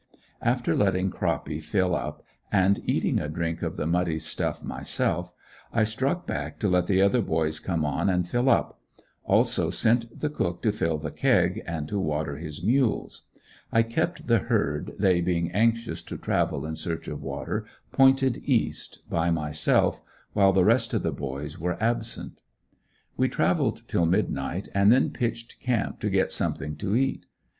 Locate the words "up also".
8.49-9.69